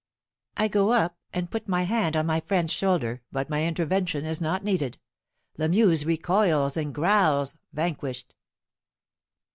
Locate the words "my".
1.67-1.83, 2.25-2.39, 3.51-3.67